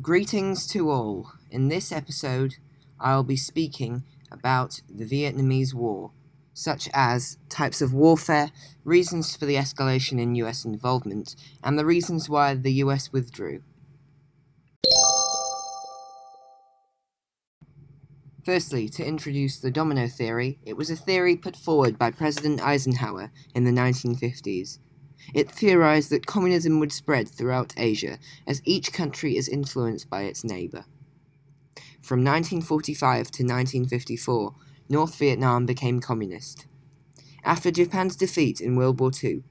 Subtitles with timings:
[0.00, 1.32] Greetings to all.
[1.50, 2.54] In this episode,
[3.00, 6.12] I'll be speaking about the Vietnamese War,
[6.54, 8.52] such as types of warfare,
[8.84, 11.34] reasons for the escalation in US involvement,
[11.64, 13.62] and the reasons why the US withdrew.
[18.44, 23.32] Firstly, to introduce the domino theory, it was a theory put forward by President Eisenhower
[23.52, 24.78] in the 1950s.
[25.34, 30.44] It theorized that communism would spread throughout Asia as each country is influenced by its
[30.44, 30.84] neighbor.
[32.00, 34.54] From 1945 to 1954,
[34.88, 36.66] North Vietnam became communist.
[37.44, 39.42] After Japan's defeat in World War II,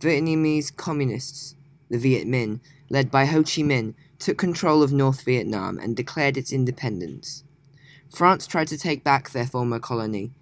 [0.00, 1.56] Vietnamese communists,
[1.88, 2.60] the Viet Minh,
[2.90, 7.44] led by Ho Chi Minh, took control of North Vietnam and declared its independence.
[8.14, 10.32] France tried to take back their former colony,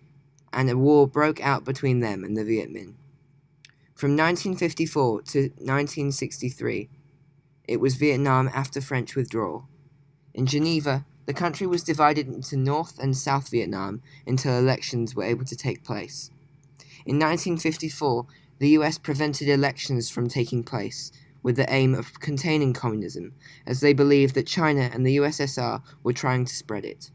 [0.53, 2.95] and a war broke out between them and the Viet Minh.
[4.03, 6.89] From 1954 to 1963,
[7.69, 9.69] it was Vietnam after French withdrawal.
[10.35, 15.45] In Geneva, the country was divided into North and South Vietnam until elections were able
[15.45, 16.33] to take place.
[17.07, 18.27] In 1954,
[18.59, 21.13] the US prevented elections from taking place,
[21.45, 23.35] with the aim of containing communism,
[23.69, 27.13] as they believed that China and the USSR were trying to spread it.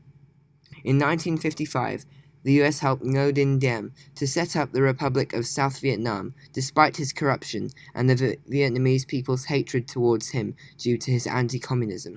[0.86, 2.06] In 1955,
[2.48, 6.96] the US helped Ngo Dinh Diem to set up the Republic of South Vietnam despite
[6.96, 12.16] his corruption and the Vietnamese people's hatred towards him due to his anti communism.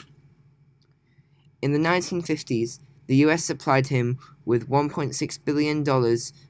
[1.61, 5.85] In the 1950s, the US supplied him with $1.6 billion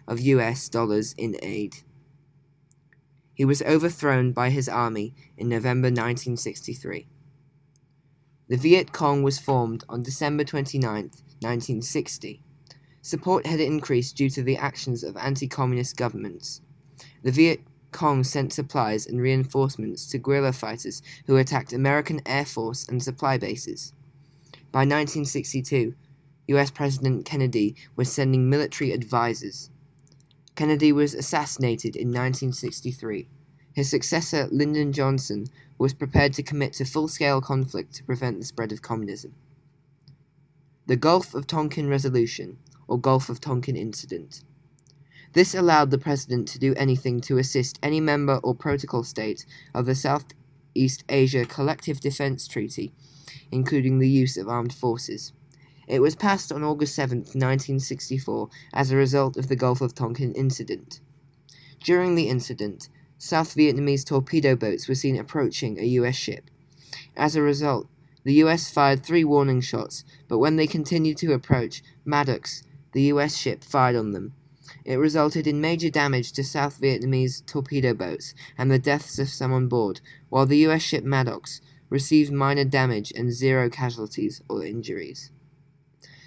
[0.06, 1.76] of US dollars in aid.
[3.32, 7.08] He was overthrown by his army in November 1963.
[8.48, 10.82] The Viet Cong was formed on December 29,
[11.40, 12.42] 1960.
[13.02, 16.60] Support had increased due to the actions of anti communist governments.
[17.22, 17.60] The Viet
[17.92, 23.38] Cong sent supplies and reinforcements to guerrilla fighters who attacked American Air Force and supply
[23.38, 23.94] bases.
[24.70, 25.94] By 1962,
[26.48, 29.70] US President Kennedy was sending military advisors.
[30.54, 33.28] Kennedy was assassinated in 1963.
[33.72, 35.46] His successor, Lyndon Johnson,
[35.78, 39.34] was prepared to commit to full scale conflict to prevent the spread of communism.
[40.86, 42.58] The Gulf of Tonkin Resolution
[42.90, 44.42] or Gulf of Tonkin incident.
[45.32, 49.86] This allowed the President to do anything to assist any member or protocol state of
[49.86, 52.92] the Southeast Asia Collective Defense Treaty,
[53.52, 55.32] including the use of armed forces.
[55.86, 60.32] It was passed on August 7, 1964, as a result of the Gulf of Tonkin
[60.34, 61.00] incident.
[61.82, 66.16] During the incident, South Vietnamese torpedo boats were seen approaching a U.S.
[66.16, 66.50] ship.
[67.16, 67.86] As a result,
[68.24, 68.70] the U.S.
[68.70, 72.62] fired three warning shots, but when they continued to approach, Maddox,
[72.92, 74.34] the US ship fired on them.
[74.84, 79.52] It resulted in major damage to South Vietnamese torpedo boats and the deaths of some
[79.52, 85.30] on board, while the US ship Maddox received minor damage and zero casualties or injuries.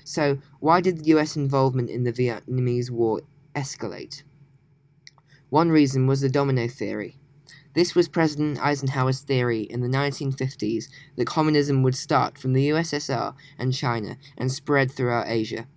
[0.04, 3.22] So, why did the US involvement in the Vietnamese War
[3.56, 4.24] escalate?
[5.50, 7.18] One reason was the domino theory.
[7.74, 13.34] This was President Eisenhower's theory in the 1950s that communism would start from the USSR
[13.58, 15.68] and China and spread throughout Asia.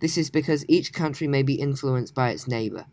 [0.00, 2.86] This is because each country may be influenced by its neighbor.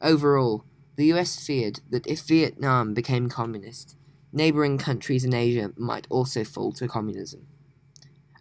[0.00, 0.64] Overall,
[0.96, 3.96] the US feared that if Vietnam became communist,
[4.32, 7.46] neighboring countries in Asia might also fall to communism.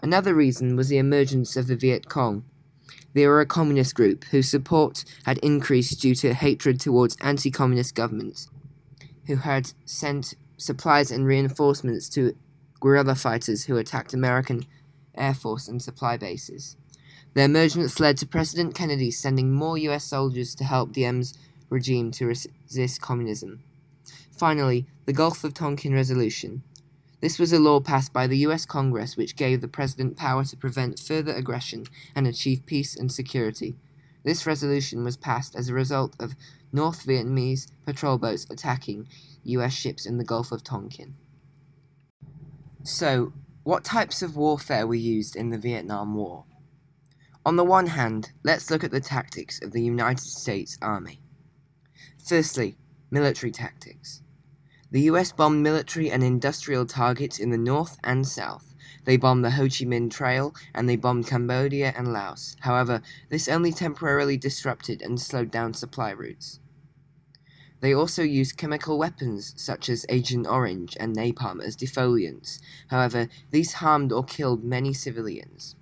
[0.01, 2.44] Another reason was the emergence of the Viet Cong.
[3.13, 7.95] They were a communist group whose support had increased due to hatred towards anti communist
[7.95, 8.50] governments,
[9.28, 12.35] who had sent supplies and reinforcements to
[12.80, 14.66] guerrilla fighters who attacked American
[15.16, 16.75] Air Force and supply bases.
[17.33, 21.38] Their emergence led to President Kennedy sending more US soldiers to help Diem's
[21.69, 23.63] regime to resist communism.
[24.31, 26.63] Finally, the Gulf of Tonkin Resolution.
[27.21, 30.57] This was a law passed by the US Congress which gave the President power to
[30.57, 31.85] prevent further aggression
[32.16, 33.75] and achieve peace and security.
[34.23, 36.35] This resolution was passed as a result of
[36.71, 39.07] North Vietnamese patrol boats attacking
[39.44, 41.15] US ships in the Gulf of Tonkin.
[42.83, 43.33] So,
[43.63, 46.45] what types of warfare were used in the Vietnam War?
[47.45, 51.19] On the one hand, let's look at the tactics of the United States Army.
[52.25, 52.78] Firstly,
[53.12, 54.22] military tactics.
[54.92, 58.74] The US bombed military and industrial targets in the north and south.
[59.04, 62.56] They bombed the Ho Chi Minh Trail and they bombed Cambodia and Laos.
[62.62, 66.62] However, this only temporarily disrupted and slowed down supply routes.
[67.81, 72.60] They also used chemical weapons such as Agent Orange and napalm as defoliants.
[72.88, 75.75] However, these harmed or killed many civilians.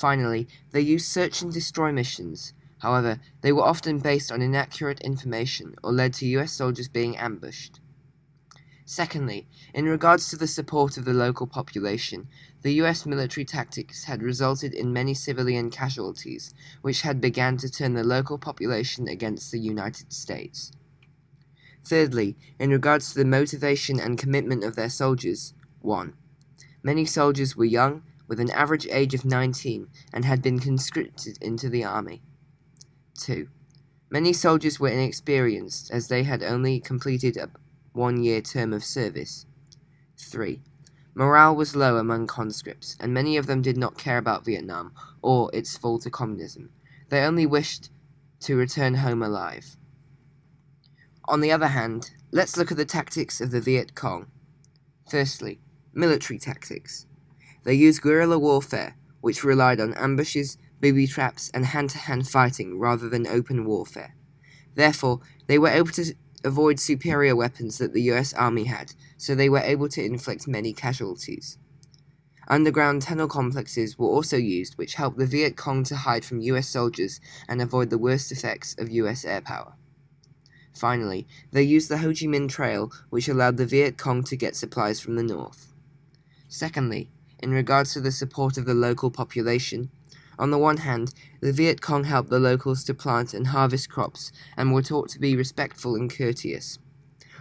[0.00, 2.54] Finally, they used search and destroy missions.
[2.78, 7.80] However, they were often based on inaccurate information or led to US soldiers being ambushed.
[8.86, 12.28] Secondly, in regards to the support of the local population,
[12.62, 17.92] the US military tactics had resulted in many civilian casualties, which had begun to turn
[17.92, 20.72] the local population against the United States.
[21.84, 26.14] Thirdly, in regards to the motivation and commitment of their soldiers, 1.
[26.82, 31.68] Many soldiers were young, with an average age of 19, and had been conscripted into
[31.68, 32.22] the army.
[33.18, 33.48] 2.
[34.08, 37.50] Many soldiers were inexperienced, as they had only completed a
[37.92, 39.46] one year term of service.
[40.16, 40.62] 3.
[41.12, 44.92] Morale was low among conscripts, and many of them did not care about Vietnam
[45.22, 46.70] or its fall to communism.
[47.08, 47.90] They only wished
[48.42, 49.76] to return home alive.
[51.24, 54.30] On the other hand, let's look at the tactics of the Viet Cong.
[55.10, 55.58] Firstly,
[55.92, 57.06] military tactics.
[57.64, 62.78] They used guerrilla warfare, which relied on ambushes, booby traps, and hand to hand fighting
[62.78, 64.14] rather than open warfare.
[64.74, 66.14] Therefore, they were able to
[66.44, 70.72] avoid superior weapons that the US Army had, so they were able to inflict many
[70.72, 71.58] casualties.
[72.48, 76.68] Underground tunnel complexes were also used, which helped the Viet Cong to hide from US
[76.68, 79.74] soldiers and avoid the worst effects of US air power.
[80.72, 84.56] Finally, they used the Ho Chi Minh Trail, which allowed the Viet Cong to get
[84.56, 85.72] supplies from the north.
[86.48, 87.10] Secondly,
[87.42, 89.90] in regards to the support of the local population,
[90.40, 94.32] on the one hand, the Viet Cong helped the locals to plant and harvest crops
[94.56, 96.78] and were taught to be respectful and courteous.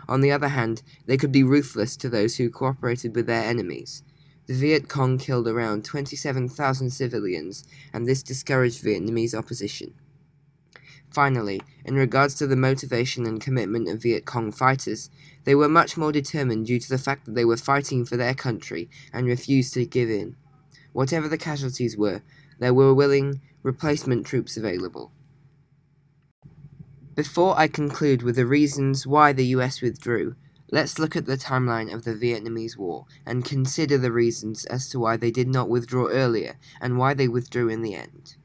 [0.10, 4.04] On the other hand, they could be ruthless to those who cooperated with their enemies.
[4.48, 7.64] The Viet Cong killed around 27,000 civilians,
[7.94, 9.94] and this discouraged Vietnamese opposition.
[11.12, 15.10] Finally, in regards to the motivation and commitment of Viet Cong fighters,
[15.44, 18.36] they were much more determined due to the fact that they were fighting for their
[18.36, 20.36] country and refused to give in.
[20.94, 22.22] Whatever the casualties were,
[22.60, 25.12] there were willing replacement troops available.
[27.16, 30.36] Before I conclude with the reasons why the US withdrew,
[30.72, 35.00] let's look at the timeline of the Vietnamese War and consider the reasons as to
[35.00, 38.36] why they did not withdraw earlier and why they withdrew in the end.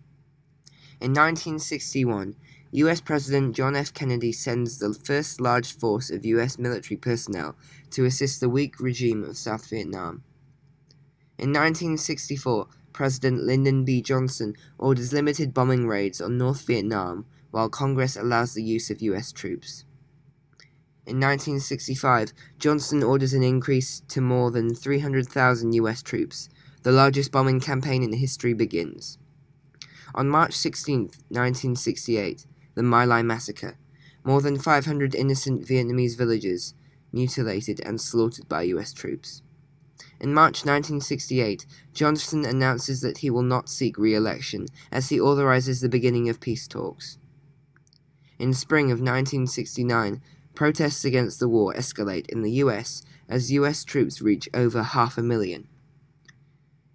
[1.01, 2.35] In 1961,
[2.77, 3.95] US President John F.
[3.95, 7.55] Kennedy sends the first large force of US military personnel
[7.91, 10.25] to assist the weak regime of South Vietnam.
[11.39, 14.03] In 1964, President Lyndon B.
[14.03, 19.31] Johnson orders limited bombing raids on North Vietnam while Congress allows the use of U.S.
[19.31, 19.85] troops.
[21.07, 26.03] In 1965, Johnson orders an increase to more than 300,000 U.S.
[26.03, 26.49] troops.
[26.83, 29.17] The largest bombing campaign in history begins.
[30.17, 33.77] On March 16, 1968, the My Lai massacre.
[34.25, 36.75] More than 500 innocent Vietnamese villagers
[37.13, 38.93] mutilated and slaughtered by U.S.
[38.93, 39.43] troops.
[40.21, 45.89] In March 1968, Johnson announces that he will not seek re-election, as he authorizes the
[45.89, 47.19] beginning of peace talks.
[48.39, 50.21] In spring of 1969,
[50.55, 55.23] protests against the war escalate in the US as US troops reach over half a
[55.23, 55.69] million.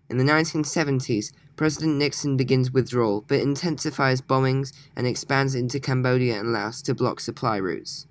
[0.10, 6.52] In the 1970s, President Nixon begins withdrawal but intensifies bombings and expands into Cambodia and
[6.52, 8.08] Laos to block supply routes.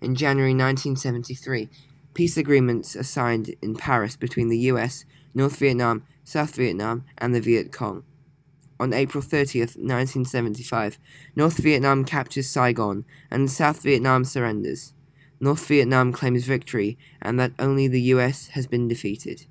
[0.00, 1.68] In January 1973,
[2.14, 7.40] Peace agreements are signed in Paris between the US, North Vietnam, South Vietnam, and the
[7.40, 8.04] Viet Cong.
[8.78, 10.98] On April 30th, 1975,
[11.34, 14.92] North Vietnam captures Saigon and South Vietnam surrenders.
[15.40, 19.46] North Vietnam claims victory and that only the US has been defeated.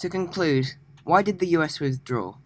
[0.00, 2.36] To conclude, why did the US withdraw?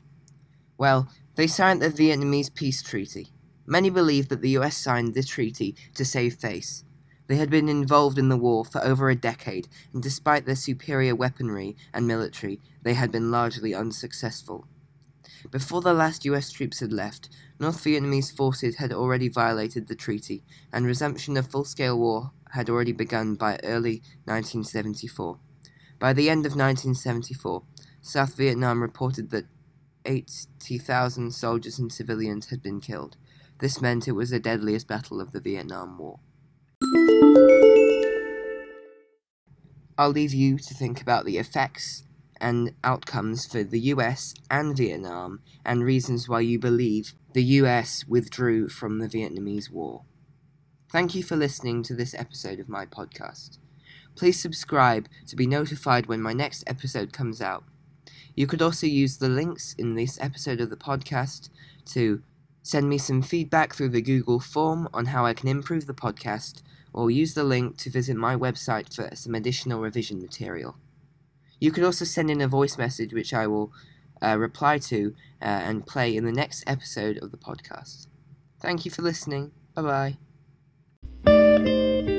[0.77, 3.29] Well, they signed the Vietnamese Peace Treaty.
[3.65, 6.83] Many believe that the US signed the treaty to save face.
[7.29, 11.15] They had been involved in the war for over a decade, and despite their superior
[11.15, 14.67] weaponry and military, they had been largely unsuccessful.
[15.53, 17.29] Before the last US troops had left,
[17.61, 20.43] North Vietnamese forces had already violated the treaty,
[20.73, 25.39] and resumption of full scale war had already begun by early 1974.
[26.05, 27.63] By the end of 1974,
[28.03, 29.47] South Vietnam reported that
[30.05, 33.17] 80,000 soldiers and civilians had been killed.
[33.61, 36.21] This meant it was the deadliest battle of the Vietnam War.
[39.97, 42.05] I'll leave you to think about the effects
[42.39, 48.69] and outcomes for the US and Vietnam and reasons why you believe the US withdrew
[48.69, 50.03] from the Vietnamese War.
[50.93, 53.57] Thank you for listening to this episode of my podcast.
[54.15, 57.65] Please subscribe to be notified when my next episode comes out.
[58.35, 61.49] You could also use the links in this episode of the podcast
[61.87, 62.23] to
[62.65, 66.63] Send me some feedback through the Google form on how I can improve the podcast,
[66.95, 70.75] or use the link to visit my website for some additional revision material.
[71.61, 73.71] You could also send in a voice message which I will
[74.23, 78.07] uh, reply to uh, and play in the next episode of the podcast.
[78.61, 79.53] Thank you for listening.
[79.75, 80.17] Bye
[81.27, 82.14] bye.